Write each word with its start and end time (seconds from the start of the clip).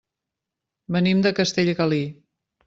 Venim 0.95 1.21
de 1.27 1.33
Castellgalí. 1.41 2.01